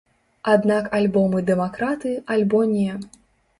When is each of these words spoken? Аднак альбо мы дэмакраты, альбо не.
Аднак 0.53 0.87
альбо 0.99 1.21
мы 1.35 1.43
дэмакраты, 1.51 2.17
альбо 2.39 2.65
не. 2.75 2.91